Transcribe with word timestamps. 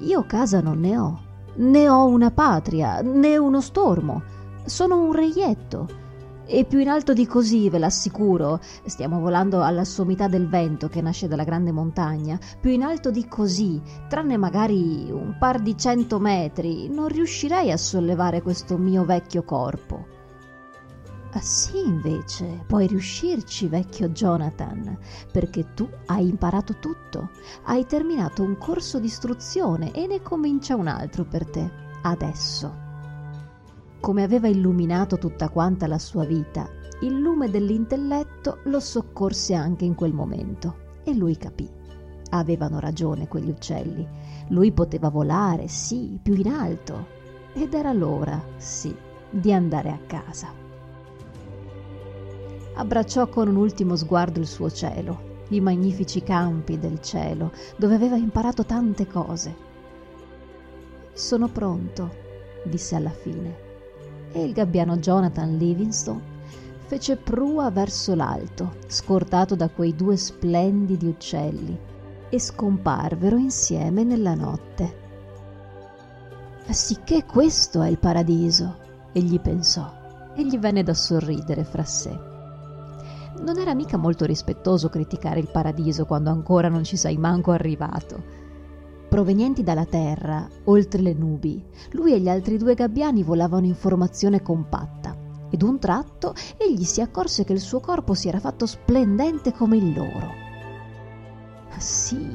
Io 0.00 0.24
casa 0.26 0.60
non 0.60 0.78
ne 0.78 0.96
ho, 0.96 1.20
né 1.56 1.88
ho 1.88 2.06
una 2.06 2.30
patria, 2.30 3.00
né 3.00 3.36
uno 3.36 3.60
stormo. 3.60 4.22
Sono 4.64 5.02
un 5.02 5.12
reietto. 5.12 5.88
E 6.46 6.64
più 6.64 6.78
in 6.78 6.88
alto 6.88 7.12
di 7.12 7.26
così, 7.26 7.68
ve 7.68 7.78
l'assicuro, 7.78 8.60
stiamo 8.86 9.20
volando 9.20 9.62
alla 9.62 9.84
sommità 9.84 10.28
del 10.28 10.48
vento 10.48 10.88
che 10.88 11.02
nasce 11.02 11.28
dalla 11.28 11.44
grande 11.44 11.72
montagna, 11.72 12.38
più 12.60 12.70
in 12.70 12.82
alto 12.82 13.10
di 13.10 13.26
così, 13.28 13.82
tranne 14.08 14.36
magari 14.36 15.10
un 15.10 15.36
par 15.38 15.60
di 15.60 15.76
cento 15.76 16.18
metri, 16.18 16.88
non 16.88 17.08
riuscirei 17.08 17.70
a 17.70 17.76
sollevare 17.76 18.40
questo 18.40 18.78
mio 18.78 19.04
vecchio 19.04 19.42
corpo. 19.42 20.16
Ah, 21.32 21.40
sì, 21.40 21.78
invece, 21.84 22.64
puoi 22.66 22.86
riuscirci, 22.86 23.68
vecchio 23.68 24.08
Jonathan, 24.08 24.98
perché 25.30 25.74
tu 25.74 25.86
hai 26.06 26.26
imparato 26.26 26.76
tutto, 26.78 27.30
hai 27.64 27.84
terminato 27.84 28.42
un 28.42 28.56
corso 28.56 28.98
di 28.98 29.06
istruzione 29.06 29.92
e 29.92 30.06
ne 30.06 30.22
comincia 30.22 30.74
un 30.74 30.86
altro 30.86 31.24
per 31.24 31.44
te, 31.44 31.70
adesso. 32.02 32.86
Come 34.00 34.22
aveva 34.22 34.48
illuminato 34.48 35.18
tutta 35.18 35.50
quanta 35.50 35.86
la 35.86 35.98
sua 35.98 36.24
vita, 36.24 36.66
il 37.02 37.18
lume 37.18 37.50
dell'intelletto 37.50 38.60
lo 38.64 38.80
soccorse 38.80 39.52
anche 39.52 39.84
in 39.84 39.94
quel 39.94 40.14
momento 40.14 40.76
e 41.04 41.14
lui 41.14 41.36
capì. 41.36 41.68
Avevano 42.30 42.80
ragione 42.80 43.28
quegli 43.28 43.50
uccelli. 43.50 44.06
Lui 44.48 44.72
poteva 44.72 45.10
volare, 45.10 45.68
sì, 45.68 46.18
più 46.22 46.34
in 46.34 46.48
alto. 46.48 47.06
Ed 47.52 47.74
era 47.74 47.92
l'ora, 47.92 48.42
sì, 48.56 48.94
di 49.30 49.52
andare 49.52 49.90
a 49.90 49.98
casa 50.06 50.66
abbracciò 52.78 53.28
con 53.28 53.48
un 53.48 53.56
ultimo 53.56 53.96
sguardo 53.96 54.38
il 54.38 54.46
suo 54.46 54.70
cielo, 54.70 55.44
i 55.48 55.60
magnifici 55.60 56.22
campi 56.22 56.78
del 56.78 57.00
cielo, 57.00 57.52
dove 57.76 57.96
aveva 57.96 58.16
imparato 58.16 58.64
tante 58.64 59.06
cose. 59.06 59.66
Sono 61.12 61.48
pronto, 61.48 62.14
disse 62.64 62.94
alla 62.94 63.10
fine, 63.10 63.66
e 64.30 64.44
il 64.44 64.52
gabbiano 64.52 64.98
Jonathan 64.98 65.56
Livingstone 65.56 66.36
fece 66.86 67.16
prua 67.16 67.70
verso 67.70 68.14
l'alto, 68.14 68.76
scortato 68.86 69.56
da 69.56 69.68
quei 69.68 69.96
due 69.96 70.16
splendidi 70.16 71.06
uccelli, 71.06 71.78
e 72.30 72.38
scomparvero 72.38 73.36
insieme 73.36 74.04
nella 74.04 74.34
notte. 74.34 75.06
Sicché 76.68 77.24
questo 77.24 77.82
è 77.82 77.88
il 77.88 77.98
paradiso, 77.98 78.76
egli 79.12 79.40
pensò, 79.40 79.90
e 80.36 80.46
gli 80.46 80.58
venne 80.58 80.84
da 80.84 80.94
sorridere 80.94 81.64
fra 81.64 81.84
sé. 81.84 82.36
Non 83.40 83.58
era 83.58 83.74
mica 83.74 83.96
molto 83.96 84.24
rispettoso 84.24 84.88
criticare 84.88 85.40
il 85.40 85.50
paradiso 85.50 86.04
quando 86.04 86.30
ancora 86.30 86.68
non 86.68 86.84
ci 86.84 86.96
sei 86.96 87.16
manco 87.16 87.52
arrivato. 87.52 88.22
Provenienti 89.08 89.62
dalla 89.62 89.86
terra, 89.86 90.46
oltre 90.64 91.00
le 91.00 91.14
nubi, 91.14 91.64
lui 91.92 92.12
e 92.12 92.20
gli 92.20 92.28
altri 92.28 92.58
due 92.58 92.74
gabbiani 92.74 93.22
volavano 93.22 93.66
in 93.66 93.74
formazione 93.74 94.42
compatta. 94.42 95.16
Ed 95.50 95.62
un 95.62 95.78
tratto 95.78 96.34
egli 96.58 96.84
si 96.84 97.00
accorse 97.00 97.44
che 97.44 97.54
il 97.54 97.60
suo 97.60 97.80
corpo 97.80 98.12
si 98.12 98.28
era 98.28 98.38
fatto 98.38 98.66
splendente 98.66 99.52
come 99.52 99.78
il 99.78 99.94
loro. 99.94 100.46
Sì, 101.78 102.28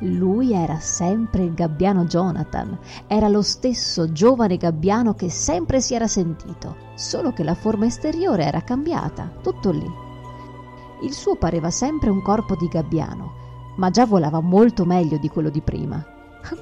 lui 0.00 0.54
era 0.54 0.78
sempre 0.78 1.42
il 1.42 1.52
gabbiano 1.52 2.04
Jonathan, 2.04 2.78
era 3.06 3.28
lo 3.28 3.42
stesso 3.42 4.12
giovane 4.12 4.56
gabbiano 4.56 5.14
che 5.14 5.28
sempre 5.28 5.80
si 5.80 5.94
era 5.94 6.06
sentito, 6.06 6.76
solo 6.94 7.32
che 7.32 7.42
la 7.42 7.54
forma 7.54 7.86
esteriore 7.86 8.44
era 8.44 8.62
cambiata, 8.62 9.30
tutto 9.42 9.70
lì. 9.70 10.06
Il 11.00 11.12
suo 11.12 11.36
pareva 11.36 11.70
sempre 11.70 12.10
un 12.10 12.22
corpo 12.22 12.56
di 12.56 12.66
gabbiano, 12.66 13.32
ma 13.76 13.90
già 13.90 14.04
volava 14.04 14.40
molto 14.40 14.84
meglio 14.84 15.16
di 15.18 15.28
quello 15.28 15.50
di 15.50 15.60
prima. 15.60 16.04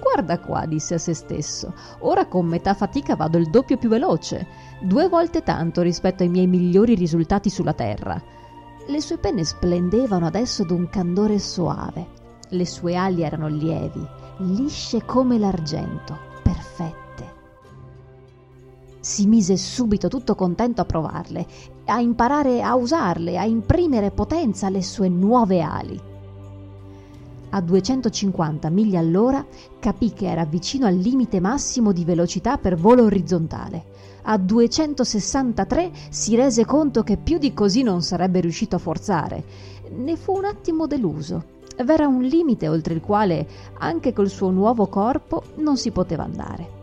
Guarda 0.00 0.40
qua, 0.40 0.66
disse 0.66 0.94
a 0.94 0.98
se 0.98 1.14
stesso, 1.14 1.74
ora 2.00 2.26
con 2.26 2.46
metà 2.46 2.74
fatica 2.74 3.14
vado 3.14 3.38
il 3.38 3.48
doppio 3.48 3.76
più 3.76 3.88
veloce, 3.88 4.46
due 4.80 5.08
volte 5.08 5.42
tanto 5.42 5.82
rispetto 5.82 6.22
ai 6.22 6.28
miei 6.28 6.46
migliori 6.46 6.94
risultati 6.94 7.50
sulla 7.50 7.72
Terra. 7.72 8.20
Le 8.86 9.00
sue 9.00 9.18
penne 9.18 9.44
splendevano 9.44 10.26
adesso 10.26 10.64
d'un 10.64 10.88
candore 10.88 11.38
soave, 11.38 12.06
le 12.48 12.66
sue 12.66 12.94
ali 12.94 13.22
erano 13.22 13.48
lievi, 13.48 14.06
lisce 14.38 15.04
come 15.04 15.38
l'argento, 15.38 16.16
perfette. 16.42 17.34
Si 19.00 19.26
mise 19.26 19.56
subito 19.56 20.08
tutto 20.08 20.34
contento 20.34 20.80
a 20.80 20.84
provarle 20.84 21.46
a 21.86 22.00
imparare 22.00 22.62
a 22.62 22.74
usarle, 22.74 23.38
a 23.38 23.44
imprimere 23.44 24.10
potenza 24.10 24.66
alle 24.66 24.82
sue 24.82 25.08
nuove 25.08 25.60
ali. 25.60 26.00
A 27.50 27.60
250 27.60 28.68
miglia 28.70 28.98
all'ora 28.98 29.44
capì 29.78 30.12
che 30.12 30.26
era 30.26 30.44
vicino 30.44 30.86
al 30.86 30.96
limite 30.96 31.40
massimo 31.40 31.92
di 31.92 32.04
velocità 32.04 32.58
per 32.58 32.76
volo 32.76 33.04
orizzontale. 33.04 33.94
A 34.22 34.36
263 34.36 35.92
si 36.10 36.34
rese 36.34 36.64
conto 36.64 37.02
che 37.02 37.16
più 37.16 37.38
di 37.38 37.54
così 37.54 37.82
non 37.82 38.02
sarebbe 38.02 38.40
riuscito 38.40 38.76
a 38.76 38.80
forzare. 38.80 39.44
Ne 39.96 40.16
fu 40.16 40.36
un 40.36 40.44
attimo 40.44 40.86
deluso. 40.86 41.54
V'era 41.84 42.06
un 42.08 42.22
limite 42.22 42.68
oltre 42.68 42.94
il 42.94 43.00
quale, 43.00 43.46
anche 43.78 44.12
col 44.12 44.28
suo 44.28 44.50
nuovo 44.50 44.86
corpo, 44.88 45.42
non 45.56 45.76
si 45.76 45.92
poteva 45.92 46.24
andare 46.24 46.75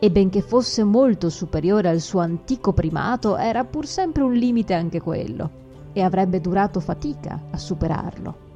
e 0.00 0.10
benché 0.10 0.40
fosse 0.40 0.82
molto 0.82 1.28
superiore 1.28 1.90
al 1.90 2.00
suo 2.00 2.20
antico 2.20 2.72
primato, 2.72 3.36
era 3.36 3.64
pur 3.64 3.86
sempre 3.86 4.22
un 4.22 4.32
limite 4.32 4.72
anche 4.72 4.98
quello, 4.98 5.50
e 5.92 6.00
avrebbe 6.00 6.40
durato 6.40 6.80
fatica 6.80 7.38
a 7.50 7.58
superarlo. 7.58 8.48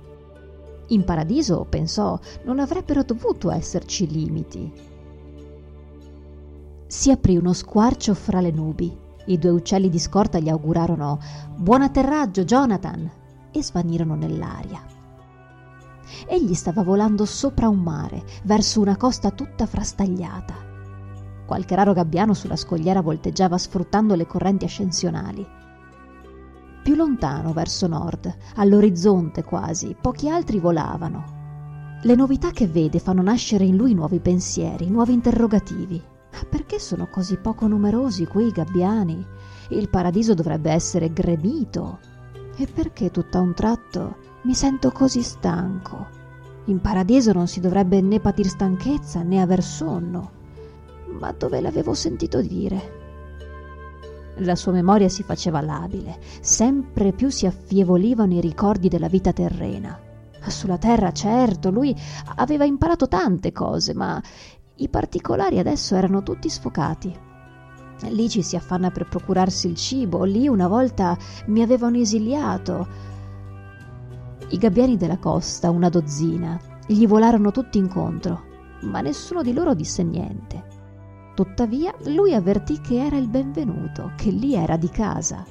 In 0.88 1.04
paradiso, 1.04 1.66
pensò, 1.68 2.18
non 2.44 2.58
avrebbero 2.58 3.02
dovuto 3.02 3.50
esserci 3.50 4.06
limiti. 4.06 4.72
Si 6.86 7.10
aprì 7.10 7.36
uno 7.36 7.52
squarcio 7.52 8.14
fra 8.14 8.40
le 8.40 8.50
nubi. 8.50 8.96
I 9.26 9.38
due 9.38 9.50
uccelli 9.50 9.88
di 9.88 9.98
scorta 9.98 10.38
gli 10.38 10.48
augurarono 10.48 11.18
Buon 11.56 11.82
atterraggio, 11.82 12.44
Jonathan! 12.44 13.10
e 13.50 13.62
svanirono 13.62 14.14
nell'aria. 14.14 14.82
Egli 16.26 16.54
stava 16.54 16.82
volando 16.82 17.24
sopra 17.24 17.68
un 17.68 17.78
mare, 17.80 18.24
verso 18.44 18.80
una 18.80 18.96
costa 18.96 19.30
tutta 19.30 19.66
frastagliata. 19.66 20.73
Qualche 21.46 21.74
raro 21.74 21.92
gabbiano 21.92 22.32
sulla 22.32 22.56
scogliera 22.56 23.02
volteggiava 23.02 23.58
sfruttando 23.58 24.14
le 24.14 24.26
correnti 24.26 24.64
ascensionali. 24.64 25.46
Più 26.82 26.94
lontano, 26.94 27.52
verso 27.52 27.86
nord, 27.86 28.34
all'orizzonte 28.56 29.42
quasi, 29.42 29.94
pochi 30.00 30.28
altri 30.28 30.58
volavano. 30.58 31.42
Le 32.02 32.14
novità 32.14 32.50
che 32.50 32.66
vede 32.66 32.98
fanno 32.98 33.22
nascere 33.22 33.64
in 33.64 33.76
lui 33.76 33.94
nuovi 33.94 34.20
pensieri, 34.20 34.90
nuovi 34.90 35.12
interrogativi. 35.12 36.02
Perché 36.48 36.78
sono 36.78 37.08
così 37.08 37.36
poco 37.36 37.66
numerosi 37.66 38.26
quei 38.26 38.50
gabbiani? 38.50 39.24
Il 39.70 39.88
paradiso 39.88 40.34
dovrebbe 40.34 40.70
essere 40.70 41.12
gremito. 41.12 42.00
E 42.56 42.66
perché 42.66 43.10
tutto 43.10 43.38
a 43.38 43.40
un 43.40 43.54
tratto 43.54 44.16
mi 44.42 44.54
sento 44.54 44.90
così 44.90 45.22
stanco? 45.22 46.06
In 46.66 46.80
paradiso 46.80 47.32
non 47.32 47.46
si 47.46 47.60
dovrebbe 47.60 48.00
né 48.00 48.20
patir 48.20 48.46
stanchezza 48.46 49.22
né 49.22 49.40
aver 49.40 49.62
sonno 49.62 50.42
ma 51.18 51.32
dove 51.32 51.60
l'avevo 51.60 51.94
sentito 51.94 52.40
dire? 52.40 53.02
La 54.38 54.56
sua 54.56 54.72
memoria 54.72 55.08
si 55.08 55.22
faceva 55.22 55.60
labile, 55.60 56.18
sempre 56.40 57.12
più 57.12 57.28
si 57.28 57.46
affievolivano 57.46 58.34
i 58.34 58.40
ricordi 58.40 58.88
della 58.88 59.08
vita 59.08 59.32
terrena. 59.32 59.96
Sulla 60.46 60.76
terra, 60.76 61.12
certo, 61.12 61.70
lui 61.70 61.94
aveva 62.36 62.64
imparato 62.64 63.06
tante 63.08 63.52
cose, 63.52 63.94
ma 63.94 64.20
i 64.76 64.88
particolari 64.88 65.58
adesso 65.58 65.94
erano 65.94 66.22
tutti 66.22 66.48
sfocati. 66.48 67.16
Lì 68.08 68.28
ci 68.28 68.42
si 68.42 68.56
affanna 68.56 68.90
per 68.90 69.08
procurarsi 69.08 69.68
il 69.68 69.76
cibo, 69.76 70.24
lì 70.24 70.48
una 70.48 70.66
volta 70.66 71.16
mi 71.46 71.62
avevano 71.62 71.96
esiliato. 71.96 72.86
I 74.48 74.58
gabbiani 74.58 74.96
della 74.96 75.18
costa, 75.18 75.70
una 75.70 75.88
dozzina, 75.88 76.60
gli 76.86 77.06
volarono 77.06 77.50
tutti 77.50 77.78
incontro, 77.78 78.42
ma 78.82 79.00
nessuno 79.00 79.42
di 79.42 79.52
loro 79.54 79.74
disse 79.74 80.02
niente. 80.02 80.63
Tuttavia 81.34 81.92
lui 82.04 82.32
avvertì 82.32 82.80
che 82.80 83.04
era 83.04 83.16
il 83.16 83.26
benvenuto, 83.26 84.12
che 84.16 84.30
lì 84.30 84.54
era 84.54 84.76
di 84.76 84.88
casa. 84.88 85.44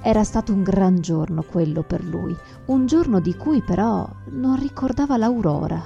Era 0.00 0.22
stato 0.22 0.52
un 0.52 0.62
gran 0.62 1.00
giorno 1.00 1.42
quello 1.42 1.82
per 1.82 2.04
lui, 2.04 2.36
un 2.66 2.86
giorno 2.86 3.18
di 3.18 3.34
cui 3.34 3.60
però 3.60 4.08
non 4.26 4.56
ricordava 4.56 5.16
l'aurora. 5.16 5.82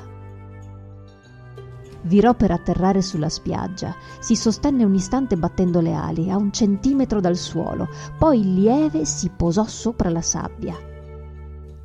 Virò 2.03 2.35
per 2.35 2.51
atterrare 2.51 3.01
sulla 3.01 3.31
spiaggia, 3.31 3.95
si 4.19 4.37
sostenne 4.37 4.85
un 4.85 4.95
istante 4.95 5.39
battendo 5.39 5.81
le 5.81 5.95
ali, 5.95 6.31
a 6.31 6.37
un 6.37 6.53
centimetro 6.53 7.19
dal 7.19 7.37
suolo, 7.37 7.89
poi 8.19 8.43
lieve 8.43 9.07
si 9.07 9.31
posò 9.31 9.65
sopra 9.65 10.11
la 10.11 10.23
sabbia. 10.23 10.77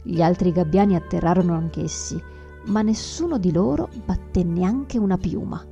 Gli 0.03 0.21
altri 0.21 0.51
gabbiani 0.51 0.97
atterrarono 0.97 1.53
anch'essi, 1.53 2.21
ma 2.65 2.81
nessuno 2.81 3.37
di 3.37 3.53
loro 3.53 3.87
batté 4.03 4.43
neanche 4.43 4.97
una 4.97 5.17
piuma 5.17 5.65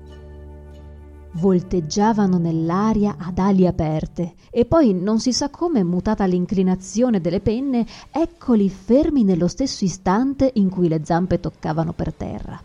volteggiavano 1.34 2.38
nell'aria 2.38 3.16
ad 3.18 3.38
ali 3.40 3.66
aperte 3.66 4.34
e 4.50 4.66
poi 4.66 4.94
non 4.94 5.20
si 5.20 5.34
sa 5.34 5.50
come 5.50 5.84
mutata 5.84 6.26
l'inclinazione 6.26 7.22
delle 7.22 7.40
penne 7.40 7.86
eccoli 8.12 8.70
fermi 8.70 9.24
nello 9.24 9.48
stesso 9.48 9.84
istante 9.84 10.52
in 10.56 10.70
cui 10.70 10.88
le 10.88 11.02
zampe 11.04 11.40
toccavano 11.40 11.94
per 11.94 12.14
terra 12.14 12.62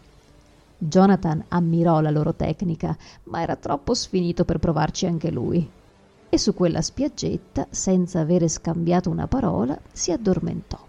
Jonathan 0.79 1.45
ammirò 1.49 2.01
la 2.01 2.11
loro 2.11 2.35
tecnica, 2.35 2.97
ma 3.25 3.43
era 3.43 3.57
troppo 3.57 3.95
sfinito 3.95 4.45
per 4.45 4.59
provarci 4.59 5.07
anche 5.07 5.31
lui. 5.31 5.69
E 6.31 6.39
su 6.39 6.55
quella 6.55 6.83
spiaggetta, 6.83 7.67
senza 7.71 8.21
avere 8.21 8.49
scambiato 8.49 9.11
una 9.11 9.27
parola, 9.27 9.77
si 9.91 10.13
addormentò. 10.13 10.88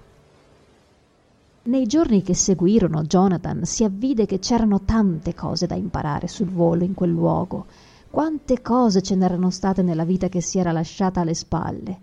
Nei 1.62 1.88
giorni 1.88 2.22
che 2.24 2.34
seguirono 2.34 3.04
Jonathan 3.04 3.66
si 3.66 3.84
avvide 3.84 4.26
che 4.26 4.40
c'erano 4.40 4.82
tante 4.86 5.36
cose 5.36 5.68
da 5.68 5.76
imparare 5.76 6.30
sul 6.30 6.48
volo 6.48 6.86
in 6.86 6.94
quel 6.94 7.12
luogo. 7.12 7.66
Quante 8.10 8.62
cose 8.62 9.02
ce 9.02 9.16
n'erano 9.16 9.50
state 9.50 9.82
nella 9.82 10.06
vita 10.06 10.30
che 10.30 10.40
si 10.40 10.58
era 10.58 10.72
lasciata 10.72 11.20
alle 11.20 11.34
spalle. 11.34 12.00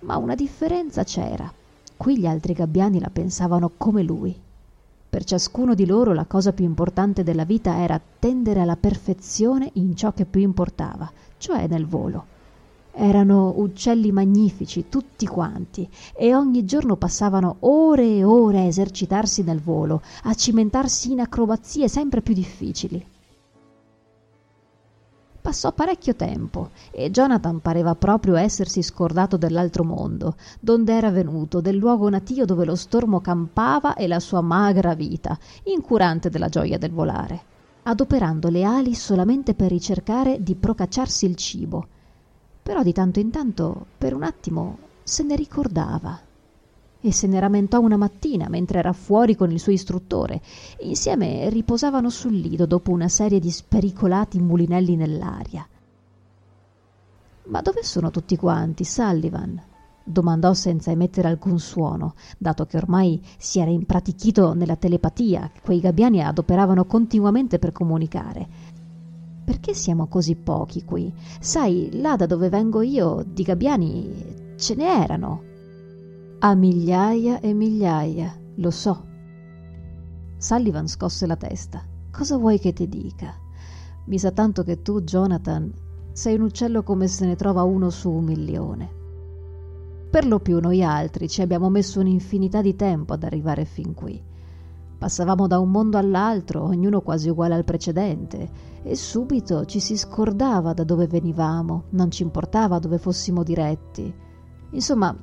Ma 0.00 0.16
una 0.18 0.36
differenza 0.36 1.02
c'era. 1.02 1.52
Qui 1.96 2.16
gli 2.16 2.26
altri 2.26 2.52
gabbiani 2.52 3.00
la 3.00 3.10
pensavano 3.12 3.72
come 3.76 4.04
lui. 4.04 4.40
Per 5.10 5.24
ciascuno 5.24 5.74
di 5.74 5.84
loro 5.84 6.14
la 6.14 6.24
cosa 6.24 6.52
più 6.52 6.64
importante 6.64 7.24
della 7.24 7.44
vita 7.44 7.82
era 7.82 8.00
tendere 8.18 8.60
alla 8.60 8.76
perfezione 8.76 9.68
in 9.74 9.96
ciò 9.96 10.12
che 10.12 10.26
più 10.26 10.40
importava, 10.40 11.10
cioè 11.38 11.66
nel 11.66 11.86
volo. 11.86 12.31
Erano 12.94 13.54
uccelli 13.56 14.12
magnifici, 14.12 14.88
tutti 14.88 15.26
quanti, 15.26 15.88
e 16.14 16.34
ogni 16.34 16.64
giorno 16.66 16.96
passavano 16.96 17.56
ore 17.60 18.16
e 18.16 18.24
ore 18.24 18.58
a 18.58 18.64
esercitarsi 18.64 19.42
nel 19.42 19.60
volo, 19.60 20.02
a 20.24 20.34
cimentarsi 20.34 21.12
in 21.12 21.20
acrobazie 21.20 21.88
sempre 21.88 22.20
più 22.20 22.34
difficili. 22.34 23.04
Passò 25.42 25.72
parecchio 25.72 26.14
tempo 26.14 26.70
e 26.92 27.10
Jonathan 27.10 27.60
pareva 27.60 27.96
proprio 27.96 28.36
essersi 28.36 28.80
scordato 28.80 29.36
dell'altro 29.36 29.82
mondo, 29.82 30.36
donde 30.60 30.92
era 30.92 31.10
venuto, 31.10 31.60
del 31.60 31.76
luogo 31.76 32.08
natio 32.08 32.44
dove 32.44 32.64
lo 32.64 32.76
stormo 32.76 33.20
campava 33.20 33.94
e 33.94 34.06
la 34.06 34.20
sua 34.20 34.40
magra 34.40 34.94
vita, 34.94 35.36
incurante 35.64 36.30
della 36.30 36.48
gioia 36.48 36.78
del 36.78 36.92
volare, 36.92 37.40
adoperando 37.82 38.50
le 38.50 38.62
ali 38.62 38.94
solamente 38.94 39.54
per 39.54 39.70
ricercare 39.70 40.40
di 40.40 40.54
procacciarsi 40.54 41.26
il 41.26 41.34
cibo. 41.34 41.86
Però 42.62 42.82
di 42.82 42.92
tanto 42.92 43.18
in 43.18 43.30
tanto, 43.30 43.86
per 43.98 44.14
un 44.14 44.22
attimo, 44.22 44.78
se 45.02 45.22
ne 45.22 45.34
ricordava 45.34 46.20
e 47.04 47.12
se 47.12 47.26
ne 47.26 47.40
rammentò 47.40 47.80
una 47.80 47.96
mattina 47.96 48.48
mentre 48.48 48.78
era 48.78 48.92
fuori 48.92 49.34
con 49.34 49.50
il 49.50 49.58
suo 49.58 49.72
istruttore. 49.72 50.40
Insieme 50.82 51.50
riposavano 51.50 52.08
sul 52.08 52.34
lido 52.34 52.64
dopo 52.64 52.92
una 52.92 53.08
serie 53.08 53.40
di 53.40 53.50
spericolati 53.50 54.38
mulinelli 54.38 54.94
nell'aria. 54.94 55.66
Ma 57.44 57.60
dove 57.60 57.82
sono 57.82 58.10
tutti 58.10 58.36
quanti, 58.36 58.84
Sullivan? 58.84 59.60
domandò 60.04 60.52
senza 60.52 60.90
emettere 60.90 61.28
alcun 61.28 61.58
suono, 61.58 62.14
dato 62.38 62.66
che 62.66 62.76
ormai 62.76 63.20
si 63.38 63.60
era 63.60 63.70
impratichito 63.70 64.52
nella 64.52 64.76
telepatia 64.76 65.50
che 65.52 65.60
quei 65.62 65.80
gabbiani 65.80 66.22
adoperavano 66.22 66.84
continuamente 66.84 67.58
per 67.58 67.72
comunicare. 67.72 68.71
Perché 69.44 69.74
siamo 69.74 70.06
così 70.06 70.36
pochi 70.36 70.84
qui? 70.84 71.12
Sai, 71.40 71.90
là 72.00 72.16
da 72.16 72.26
dove 72.26 72.48
vengo 72.48 72.80
io, 72.82 73.24
di 73.26 73.42
gabbiani 73.42 74.54
ce 74.56 74.74
ne 74.74 75.02
erano. 75.02 75.42
A 76.38 76.54
migliaia 76.54 77.40
e 77.40 77.52
migliaia, 77.52 78.36
lo 78.56 78.70
so. 78.70 79.04
Sullivan 80.36 80.88
scosse 80.88 81.26
la 81.26 81.36
testa. 81.36 81.84
Cosa 82.10 82.36
vuoi 82.36 82.58
che 82.58 82.72
ti 82.72 82.88
dica? 82.88 83.34
Mi 84.04 84.18
sa 84.18 84.30
tanto 84.30 84.62
che 84.62 84.82
tu, 84.82 85.02
Jonathan, 85.02 85.72
sei 86.12 86.34
un 86.34 86.42
uccello 86.42 86.82
come 86.82 87.06
se 87.08 87.26
ne 87.26 87.36
trova 87.36 87.62
uno 87.62 87.90
su 87.90 88.10
un 88.10 88.24
milione. 88.24 88.90
Per 90.10 90.26
lo 90.26 90.40
più 90.40 90.60
noi 90.60 90.84
altri 90.84 91.28
ci 91.28 91.40
abbiamo 91.40 91.70
messo 91.70 92.00
un'infinità 92.00 92.60
di 92.60 92.76
tempo 92.76 93.14
ad 93.14 93.22
arrivare 93.24 93.64
fin 93.64 93.94
qui. 93.94 94.22
Passavamo 94.98 95.46
da 95.46 95.58
un 95.58 95.70
mondo 95.70 95.96
all'altro, 95.96 96.62
ognuno 96.62 97.00
quasi 97.00 97.28
uguale 97.28 97.54
al 97.54 97.64
precedente, 97.64 98.50
e 98.82 98.96
subito 98.96 99.64
ci 99.64 99.80
si 99.80 99.96
scordava 99.96 100.72
da 100.72 100.84
dove 100.84 101.06
venivamo, 101.06 101.84
non 101.90 102.10
ci 102.10 102.22
importava 102.22 102.78
dove 102.78 102.98
fossimo 102.98 103.42
diretti. 103.42 104.12
Insomma, 104.70 105.16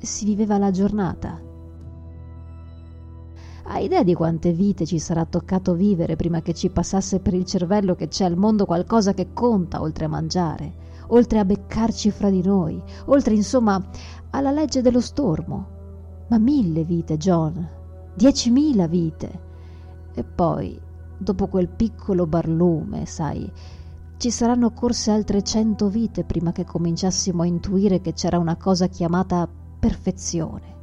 si 0.00 0.24
viveva 0.24 0.58
la 0.58 0.70
giornata. 0.70 1.40
Hai 3.68 3.84
idea 3.84 4.04
di 4.04 4.14
quante 4.14 4.52
vite 4.52 4.86
ci 4.86 5.00
sarà 5.00 5.24
toccato 5.24 5.74
vivere 5.74 6.14
prima 6.14 6.40
che 6.40 6.54
ci 6.54 6.70
passasse 6.70 7.18
per 7.18 7.34
il 7.34 7.44
cervello 7.44 7.96
che 7.96 8.06
c'è 8.06 8.24
al 8.24 8.36
mondo 8.36 8.64
qualcosa 8.64 9.12
che 9.12 9.32
conta 9.32 9.80
oltre 9.80 10.04
a 10.04 10.08
mangiare, 10.08 10.72
oltre 11.08 11.40
a 11.40 11.44
beccarci 11.44 12.12
fra 12.12 12.30
di 12.30 12.42
noi, 12.42 12.80
oltre 13.06 13.34
insomma 13.34 13.84
alla 14.30 14.52
legge 14.52 14.82
dello 14.82 15.00
stormo? 15.00 15.74
Ma 16.28 16.38
mille 16.38 16.84
vite, 16.84 17.16
John, 17.16 17.68
diecimila 18.14 18.86
vite. 18.86 19.40
E 20.14 20.22
poi, 20.22 20.80
dopo 21.18 21.46
quel 21.46 21.68
piccolo 21.68 22.26
barlume, 22.26 23.06
sai, 23.06 23.50
ci 24.18 24.30
saranno 24.30 24.72
corse 24.72 25.10
altre 25.10 25.42
cento 25.42 25.88
vite 25.88 26.24
prima 26.24 26.52
che 26.52 26.64
cominciassimo 26.64 27.42
a 27.42 27.46
intuire 27.46 28.00
che 28.00 28.14
c'era 28.14 28.38
una 28.38 28.56
cosa 28.56 28.86
chiamata 28.86 29.48
perfezione. 29.78 30.74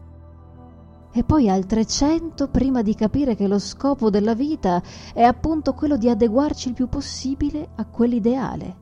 E 1.11 1.23
poi 1.23 1.49
altre 1.49 1.85
cento 1.85 2.47
prima 2.49 2.81
di 2.81 2.95
capire 2.95 3.35
che 3.35 3.47
lo 3.47 3.59
scopo 3.59 4.09
della 4.09 4.33
vita 4.33 4.81
è 5.13 5.21
appunto 5.21 5.73
quello 5.73 5.97
di 5.97 6.09
adeguarci 6.09 6.69
il 6.69 6.73
più 6.73 6.87
possibile 6.87 7.69
a 7.75 7.85
quell'ideale. 7.85 8.81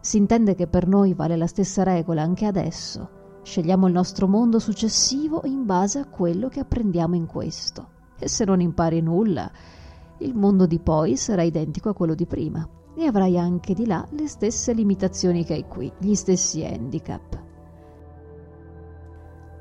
Si 0.00 0.18
intende 0.18 0.54
che 0.54 0.66
per 0.66 0.86
noi 0.86 1.14
vale 1.14 1.36
la 1.36 1.46
stessa 1.46 1.82
regola 1.82 2.22
anche 2.22 2.46
adesso. 2.46 3.40
Scegliamo 3.42 3.86
il 3.86 3.92
nostro 3.92 4.26
mondo 4.26 4.58
successivo 4.58 5.42
in 5.44 5.64
base 5.64 5.98
a 5.98 6.06
quello 6.06 6.48
che 6.48 6.60
apprendiamo 6.60 7.14
in 7.14 7.26
questo. 7.26 7.88
E 8.18 8.28
se 8.28 8.44
non 8.44 8.60
impari 8.60 9.00
nulla, 9.00 9.50
il 10.18 10.34
mondo 10.34 10.66
di 10.66 10.78
poi 10.78 11.16
sarà 11.16 11.42
identico 11.42 11.88
a 11.88 11.94
quello 11.94 12.14
di 12.14 12.26
prima 12.26 12.68
e 12.94 13.04
avrai 13.04 13.38
anche 13.38 13.74
di 13.74 13.86
là 13.86 14.06
le 14.10 14.26
stesse 14.26 14.72
limitazioni 14.72 15.44
che 15.44 15.54
hai 15.54 15.66
qui, 15.68 15.92
gli 15.98 16.14
stessi 16.14 16.64
handicap 16.64 17.44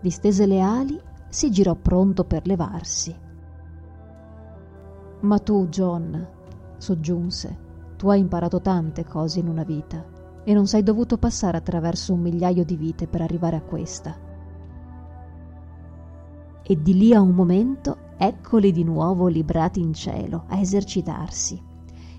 distese 0.06 0.46
le 0.46 0.62
ali, 0.62 1.02
si 1.30 1.50
girò 1.50 1.74
pronto 1.74 2.26
per 2.26 2.46
levarsi. 2.46 3.16
Ma 5.22 5.40
tu, 5.40 5.68
John, 5.68 6.28
soggiunse, 6.78 7.58
tu 7.98 8.10
hai 8.10 8.20
imparato 8.20 8.62
tante 8.62 9.04
cose 9.04 9.40
in 9.40 9.48
una 9.48 9.64
vita 9.64 10.06
e 10.44 10.54
non 10.54 10.68
sei 10.68 10.84
dovuto 10.84 11.18
passare 11.18 11.58
attraverso 11.58 12.14
un 12.14 12.20
migliaio 12.20 12.64
di 12.64 12.76
vite 12.76 13.08
per 13.08 13.22
arrivare 13.22 13.56
a 13.56 13.64
questa. 13.64 14.16
E 16.68 16.82
di 16.82 16.98
lì 16.98 17.14
a 17.14 17.22
un 17.22 17.32
momento 17.32 17.98
eccoli 18.18 18.72
di 18.72 18.84
nuovo 18.84 19.28
librati 19.28 19.82
in 19.82 19.94
cielo 19.94 20.46
a 20.48 20.60
esercitarsi 20.60 21.74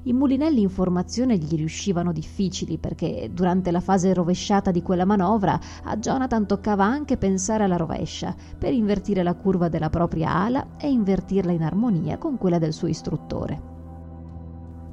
i 0.06 0.12
mulinelli 0.12 0.60
in 0.60 0.68
formazione 0.68 1.36
gli 1.36 1.56
riuscivano 1.56 2.12
difficili 2.12 2.78
perché 2.78 3.28
durante 3.32 3.72
la 3.72 3.80
fase 3.80 4.14
rovesciata 4.14 4.70
di 4.70 4.80
quella 4.80 5.04
manovra 5.04 5.58
a 5.82 5.96
Jonathan 5.96 6.46
toccava 6.46 6.84
anche 6.84 7.16
pensare 7.16 7.64
alla 7.64 7.76
rovescia 7.76 8.32
per 8.56 8.72
invertire 8.72 9.24
la 9.24 9.34
curva 9.34 9.68
della 9.68 9.90
propria 9.90 10.32
ala 10.32 10.76
e 10.76 10.88
invertirla 10.90 11.50
in 11.50 11.64
armonia 11.64 12.18
con 12.18 12.38
quella 12.38 12.58
del 12.58 12.72
suo 12.72 12.86
istruttore. 12.86 13.60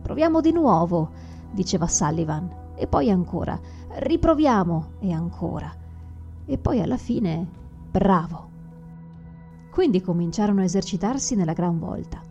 Proviamo 0.01 0.41
di 0.41 0.51
nuovo, 0.51 1.11
diceva 1.51 1.85
Sullivan, 1.85 2.73
e 2.75 2.87
poi 2.87 3.11
ancora, 3.11 3.59
riproviamo 3.99 4.93
e 4.99 5.13
ancora. 5.13 5.71
E 6.43 6.57
poi 6.57 6.81
alla 6.81 6.97
fine, 6.97 7.47
bravo. 7.91 8.52
Quindi 9.73 10.01
cominciarono 10.01 10.61
a 10.61 10.65
esercitarsi 10.65 11.33
nella 11.35 11.53
gran 11.53 11.79
volta. 11.79 12.21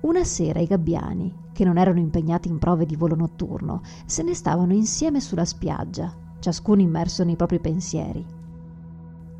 Una 0.00 0.24
sera 0.24 0.60
i 0.60 0.66
gabbiani, 0.66 1.50
che 1.52 1.62
non 1.62 1.76
erano 1.76 1.98
impegnati 1.98 2.48
in 2.48 2.58
prove 2.58 2.86
di 2.86 2.96
volo 2.96 3.14
notturno, 3.14 3.82
se 4.06 4.22
ne 4.22 4.32
stavano 4.32 4.72
insieme 4.72 5.20
sulla 5.20 5.44
spiaggia, 5.44 6.10
ciascuno 6.38 6.80
immerso 6.80 7.22
nei 7.22 7.36
propri 7.36 7.60
pensieri. 7.60 8.24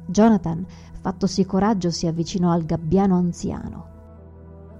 Jonathan, 0.05 0.67
fattosi 1.01 1.47
coraggio, 1.47 1.91
si 1.91 2.07
avvicinò 2.07 2.51
al 2.51 2.67
gabbiano 2.67 3.17
anziano. 3.17 3.87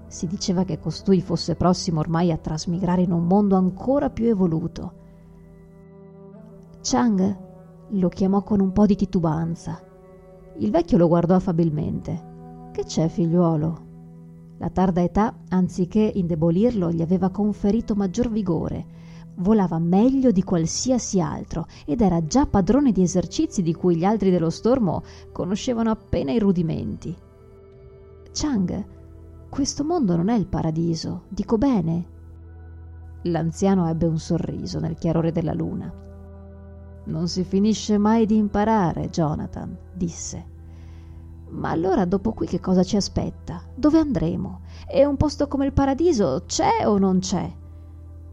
Si 0.05 0.27
diceva 0.27 0.65
che 0.65 0.79
costui 0.79 1.19
fosse 1.19 1.55
prossimo 1.55 1.99
ormai 1.99 2.31
a 2.31 2.37
trasmigrare 2.37 3.01
in 3.01 3.11
un 3.11 3.25
mondo 3.25 3.55
ancora 3.55 4.11
più 4.11 4.27
evoluto. 4.27 4.93
Chang 6.83 7.37
lo 7.89 8.09
chiamò 8.09 8.43
con 8.43 8.59
un 8.59 8.71
po' 8.71 8.85
di 8.85 8.95
titubanza. 8.95 9.84
Il 10.57 10.71
vecchio 10.71 10.97
lo 10.97 11.07
guardò 11.07 11.35
affabilmente. 11.35 12.69
Che 12.71 12.83
c'è, 12.85 13.09
figliuolo? 13.09 13.85
La 14.57 14.69
tarda 14.69 15.01
età, 15.01 15.35
anziché 15.49 16.11
indebolirlo, 16.15 16.91
gli 16.91 17.01
aveva 17.01 17.29
conferito 17.29 17.93
maggior 17.93 18.29
vigore. 18.29 18.85
Volava 19.35 19.79
meglio 19.79 20.31
di 20.31 20.43
qualsiasi 20.43 21.19
altro 21.19 21.67
ed 21.85 21.99
era 21.99 22.25
già 22.25 22.45
padrone 22.45 22.93
di 22.93 23.01
esercizi 23.01 23.61
di 23.61 23.73
cui 23.73 23.97
gli 23.97 24.05
altri 24.05 24.31
dello 24.31 24.49
stormo 24.49 25.03
conoscevano 25.33 25.89
appena 25.89 26.31
i 26.31 26.39
rudimenti. 26.39 27.13
Chang, 28.31 28.85
questo 29.49 29.83
mondo 29.83 30.15
non 30.15 30.29
è 30.29 30.35
il 30.35 30.47
paradiso, 30.47 31.23
dico 31.27 31.57
bene. 31.57 32.13
L'anziano 33.23 33.89
ebbe 33.89 34.05
un 34.05 34.19
sorriso 34.19 34.79
nel 34.79 34.95
chiarore 34.95 35.33
della 35.33 35.53
luna. 35.53 35.91
Non 37.05 37.27
si 37.27 37.43
finisce 37.43 37.97
mai 37.97 38.25
di 38.25 38.35
imparare, 38.35 39.09
Jonathan, 39.09 39.77
disse. 39.93 40.53
Ma 41.49 41.69
allora 41.69 42.05
dopo 42.05 42.33
qui 42.33 42.47
che 42.47 42.59
cosa 42.59 42.83
ci 42.83 42.95
aspetta? 42.95 43.61
Dove 43.75 43.99
andremo? 43.99 44.61
E 44.87 45.05
un 45.05 45.15
posto 45.15 45.47
come 45.47 45.67
il 45.67 45.73
paradiso 45.73 46.43
c'è 46.47 46.87
o 46.87 46.97
non 46.97 47.19
c'è? 47.19 47.53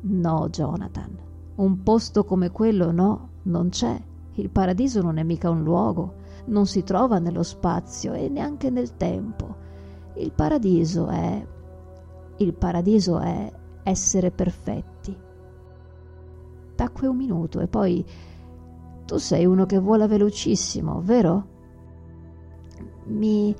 No, 0.00 0.48
Jonathan, 0.48 1.18
un 1.56 1.82
posto 1.82 2.24
come 2.24 2.50
quello 2.50 2.90
no, 2.90 3.28
non 3.42 3.68
c'è. 3.68 4.00
Il 4.36 4.48
paradiso 4.48 5.02
non 5.02 5.18
è 5.18 5.22
mica 5.22 5.50
un 5.50 5.62
luogo, 5.62 6.14
non 6.46 6.66
si 6.66 6.82
trova 6.82 7.18
nello 7.18 7.42
spazio 7.42 8.14
e 8.14 8.30
neanche 8.30 8.70
nel 8.70 8.96
tempo. 8.96 9.54
Il 10.14 10.32
paradiso 10.32 11.08
è... 11.08 11.46
il 12.38 12.54
paradiso 12.54 13.18
è 13.18 13.52
essere 13.82 14.30
perfetti. 14.30 15.14
Tacque 16.74 17.06
un 17.06 17.16
minuto 17.16 17.60
e 17.60 17.68
poi... 17.68 18.04
Tu 19.04 19.16
sei 19.18 19.44
uno 19.46 19.66
che 19.66 19.78
vola 19.78 20.06
velocissimo, 20.06 21.00
vero? 21.02 21.48
Mi... 23.06 23.54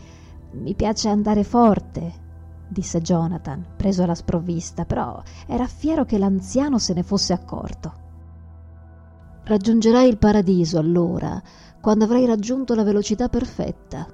mi 0.52 0.74
piace 0.74 1.08
andare 1.08 1.44
forte, 1.44 2.12
disse 2.68 3.00
Jonathan, 3.00 3.64
preso 3.76 4.02
alla 4.02 4.14
sprovvista, 4.14 4.84
però 4.84 5.22
era 5.46 5.66
fiero 5.66 6.04
che 6.04 6.18
l'anziano 6.18 6.78
se 6.78 6.94
ne 6.94 7.02
fosse 7.02 7.32
accorto. 7.32 8.00
Raggiungerai 9.44 10.08
il 10.08 10.18
paradiso 10.18 10.78
allora, 10.78 11.42
quando 11.80 12.04
avrai 12.04 12.24
raggiunto 12.26 12.74
la 12.74 12.84
velocità 12.84 13.28
perfetta. 13.28 14.06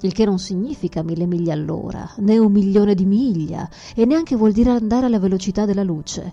Il 0.00 0.12
che 0.12 0.24
non 0.24 0.38
significa 0.38 1.02
mille 1.02 1.26
miglia 1.26 1.52
all'ora, 1.52 2.08
né 2.18 2.38
un 2.38 2.52
milione 2.52 2.94
di 2.94 3.04
miglia, 3.04 3.68
e 3.96 4.04
neanche 4.04 4.36
vuol 4.36 4.52
dire 4.52 4.70
andare 4.70 5.06
alla 5.06 5.18
velocità 5.18 5.66
della 5.66 5.82
luce, 5.82 6.32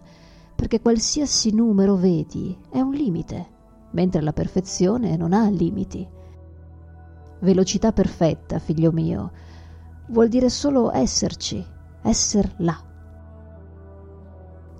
perché 0.55 0.79
qualsiasi 0.79 1.51
numero 1.51 1.95
vedi 1.95 2.55
è 2.69 2.79
un 2.79 2.93
limite, 2.93 3.53
mentre 3.95 4.21
la 4.21 4.33
perfezione 4.33 5.15
non 5.15 5.33
ha 5.33 5.49
limiti. 5.49 6.07
Velocità 7.39 7.93
perfetta, 7.93 8.59
figlio 8.59 8.91
mio, 8.91 9.31
vuol 10.09 10.27
dire 10.27 10.49
solo 10.49 10.91
esserci, 10.91 11.65
esser 12.03 12.53
là. 12.57 12.77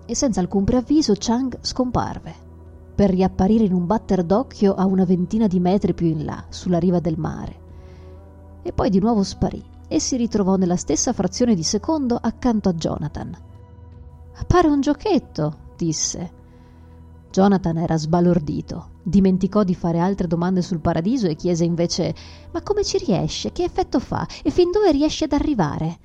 E 0.06 0.16
senza 0.16 0.42
alcun 0.42 0.66
preavviso 0.66 1.14
Chang 1.18 1.58
scomparve, 1.62 2.34
per 2.94 3.10
riapparire 3.10 3.64
in 3.64 3.74
un 3.74 3.86
batter 3.86 4.24
d'occhio 4.24 4.76
a 4.76 4.86
una 4.86 5.06
ventina 5.06 5.48
di 5.48 5.60
metri 5.60 5.94
più 5.94 6.08
in 6.08 6.26
là, 6.26 6.46
sulla 6.50 6.78
riva 6.78 7.00
del 7.00 7.18
mare. 7.18 7.64
E 8.62 8.74
poi 8.74 8.90
di 8.90 9.00
nuovo 9.00 9.24
sparì 9.24 9.64
e 9.88 10.00
si 10.00 10.18
ritrovò 10.18 10.58
nella 10.58 10.76
stessa 10.76 11.14
frazione 11.14 11.56
di 11.56 11.64
secondo 11.64 12.18
accanto 12.22 12.70
a 12.70 12.74
Jonathan. 12.74 13.38
Pare 14.46 14.68
un 14.68 14.82
giochetto, 14.82 15.58
disse. 15.78 16.44
Jonathan 17.32 17.78
era 17.78 17.98
sbalordito, 17.98 18.95
dimenticò 19.08 19.64
di 19.64 19.76
fare 19.76 20.00
altre 20.00 20.26
domande 20.26 20.64
sul 20.64 20.80
paradiso 20.80 21.28
e 21.28 21.36
chiese 21.36 21.64
invece 21.64 22.14
Ma 22.52 22.62
come 22.62 22.84
ci 22.84 22.98
riesce? 22.98 23.52
Che 23.52 23.64
effetto 23.64 24.00
fa? 24.00 24.28
E 24.44 24.50
fin 24.50 24.72
dove 24.72 24.92
riesce 24.92 25.26
ad 25.26 25.34
arrivare? 25.34 26.00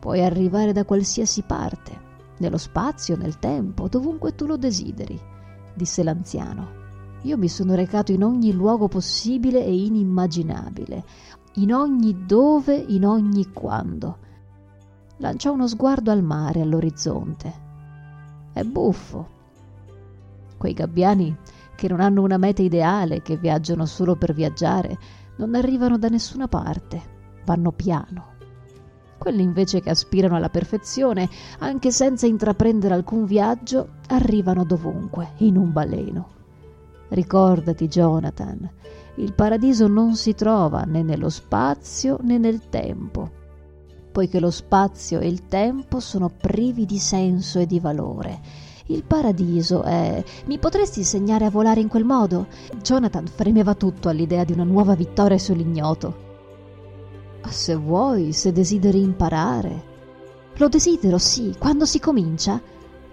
Puoi 0.00 0.22
arrivare 0.24 0.72
da 0.72 0.84
qualsiasi 0.84 1.42
parte, 1.42 2.08
nello 2.38 2.56
spazio, 2.56 3.16
nel 3.16 3.38
tempo, 3.38 3.86
dovunque 3.88 4.34
tu 4.34 4.46
lo 4.46 4.56
desideri, 4.56 5.18
disse 5.74 6.02
l'anziano. 6.02 6.78
Io 7.22 7.36
mi 7.36 7.48
sono 7.48 7.74
recato 7.74 8.10
in 8.10 8.24
ogni 8.24 8.50
luogo 8.52 8.88
possibile 8.88 9.62
e 9.62 9.74
inimmaginabile, 9.74 11.04
in 11.56 11.74
ogni 11.74 12.24
dove, 12.24 12.74
in 12.74 13.04
ogni 13.04 13.52
quando. 13.52 14.18
Lanciò 15.18 15.52
uno 15.52 15.68
sguardo 15.68 16.10
al 16.10 16.22
mare, 16.22 16.62
all'orizzonte. 16.62 17.68
È 18.54 18.62
buffo, 18.62 19.38
Quei 20.60 20.74
gabbiani 20.74 21.34
che 21.80 21.88
non 21.88 22.00
hanno 22.00 22.20
una 22.20 22.36
meta 22.36 22.60
ideale, 22.60 23.22
che 23.22 23.38
viaggiano 23.38 23.86
solo 23.86 24.14
per 24.14 24.34
viaggiare, 24.34 24.98
non 25.36 25.54
arrivano 25.54 25.96
da 25.96 26.08
nessuna 26.08 26.46
parte, 26.46 27.00
vanno 27.46 27.72
piano. 27.72 28.34
Quelli 29.16 29.40
invece 29.40 29.80
che 29.80 29.88
aspirano 29.88 30.36
alla 30.36 30.50
perfezione, 30.50 31.26
anche 31.60 31.90
senza 31.90 32.26
intraprendere 32.26 32.92
alcun 32.92 33.24
viaggio, 33.24 33.92
arrivano 34.08 34.64
dovunque, 34.64 35.30
in 35.38 35.56
un 35.56 35.72
baleno. 35.72 36.28
Ricordati, 37.08 37.88
Jonathan, 37.88 38.70
il 39.14 39.32
paradiso 39.32 39.86
non 39.86 40.16
si 40.16 40.34
trova 40.34 40.82
né 40.82 41.02
nello 41.02 41.30
spazio 41.30 42.18
né 42.20 42.36
nel 42.36 42.68
tempo, 42.68 43.30
poiché 44.12 44.38
lo 44.38 44.50
spazio 44.50 45.18
e 45.18 45.28
il 45.28 45.46
tempo 45.46 45.98
sono 45.98 46.28
privi 46.28 46.84
di 46.84 46.98
senso 46.98 47.58
e 47.58 47.64
di 47.64 47.80
valore 47.80 48.68
il 48.92 49.04
paradiso 49.04 49.82
è... 49.82 50.22
Mi 50.46 50.58
potresti 50.58 51.00
insegnare 51.00 51.44
a 51.44 51.50
volare 51.50 51.80
in 51.80 51.88
quel 51.88 52.04
modo? 52.04 52.48
Jonathan 52.82 53.26
fremeva 53.26 53.74
tutto 53.74 54.08
all'idea 54.08 54.44
di 54.44 54.52
una 54.52 54.64
nuova 54.64 54.94
vittoria 54.94 55.38
sull'ignoto. 55.38 56.28
Se 57.48 57.74
vuoi, 57.74 58.32
se 58.32 58.52
desideri 58.52 59.00
imparare. 59.00 59.88
Lo 60.56 60.68
desidero, 60.68 61.18
sì, 61.18 61.54
quando 61.58 61.86
si 61.86 62.00
comincia. 62.00 62.60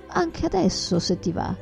Anche 0.07 0.45
adesso, 0.45 0.99
se 0.99 1.19
ti 1.19 1.31
va. 1.31 1.55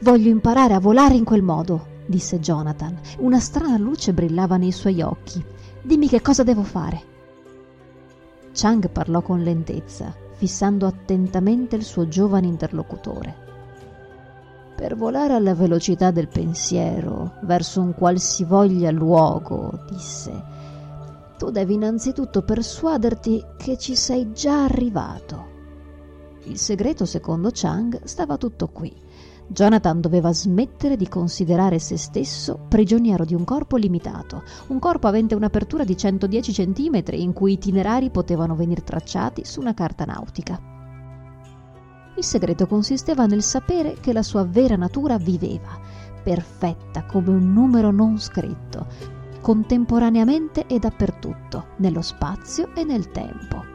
Voglio 0.00 0.30
imparare 0.30 0.74
a 0.74 0.80
volare 0.80 1.14
in 1.14 1.24
quel 1.24 1.42
modo, 1.42 1.86
disse 2.06 2.40
Jonathan. 2.40 2.98
Una 3.18 3.40
strana 3.40 3.76
luce 3.76 4.14
brillava 4.14 4.56
nei 4.56 4.72
suoi 4.72 5.02
occhi. 5.02 5.44
Dimmi 5.82 6.08
che 6.08 6.22
cosa 6.22 6.42
devo 6.42 6.62
fare. 6.62 7.12
Chang 8.52 8.88
parlò 8.88 9.20
con 9.20 9.42
lentezza 9.42 10.23
fissando 10.34 10.86
attentamente 10.86 11.76
il 11.76 11.84
suo 11.84 12.08
giovane 12.08 12.46
interlocutore. 12.46 13.42
Per 14.76 14.96
volare 14.96 15.34
alla 15.34 15.54
velocità 15.54 16.10
del 16.10 16.28
pensiero 16.28 17.34
verso 17.42 17.80
un 17.80 17.94
qualsivoglia 17.94 18.90
luogo, 18.90 19.84
disse, 19.88 20.42
tu 21.38 21.50
devi 21.50 21.74
innanzitutto 21.74 22.42
persuaderti 22.42 23.44
che 23.56 23.78
ci 23.78 23.94
sei 23.94 24.32
già 24.32 24.64
arrivato. 24.64 25.52
Il 26.44 26.58
segreto, 26.58 27.04
secondo 27.06 27.50
Chang, 27.52 28.02
stava 28.04 28.36
tutto 28.36 28.68
qui. 28.68 28.92
Jonathan 29.46 30.00
doveva 30.00 30.32
smettere 30.32 30.96
di 30.96 31.08
considerare 31.08 31.78
se 31.78 31.96
stesso 31.96 32.58
prigioniero 32.68 33.24
di 33.24 33.34
un 33.34 33.44
corpo 33.44 33.76
limitato, 33.76 34.42
un 34.68 34.78
corpo 34.78 35.06
avente 35.06 35.34
un'apertura 35.34 35.84
di 35.84 35.96
110 35.96 36.52
cm 36.52 37.02
in 37.12 37.32
cui 37.32 37.52
itinerari 37.52 38.10
potevano 38.10 38.54
venire 38.54 38.82
tracciati 38.82 39.44
su 39.44 39.60
una 39.60 39.74
carta 39.74 40.04
nautica. 40.04 40.58
Il 42.16 42.24
segreto 42.24 42.66
consisteva 42.66 43.26
nel 43.26 43.42
sapere 43.42 43.96
che 44.00 44.12
la 44.12 44.22
sua 44.22 44.44
vera 44.44 44.76
natura 44.76 45.18
viveva, 45.18 45.78
perfetta 46.22 47.04
come 47.04 47.30
un 47.30 47.52
numero 47.52 47.90
non 47.90 48.18
scritto, 48.18 48.86
contemporaneamente 49.40 50.66
e 50.66 50.78
dappertutto, 50.78 51.66
nello 51.76 52.02
spazio 52.02 52.74
e 52.74 52.84
nel 52.84 53.10
tempo. 53.10 53.73